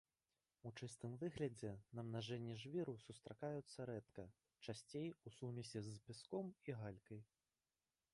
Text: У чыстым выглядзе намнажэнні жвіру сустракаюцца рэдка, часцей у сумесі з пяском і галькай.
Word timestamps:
У 0.67 0.69
чыстым 0.83 1.11
выглядзе 1.23 1.73
намнажэнні 1.99 2.55
жвіру 2.61 2.95
сустракаюцца 3.03 3.87
рэдка, 3.91 4.25
часцей 4.71 5.07
у 5.27 5.35
сумесі 5.37 5.83
з 5.89 5.95
пяском 6.09 6.51
і 6.71 6.77
галькай. 6.81 7.21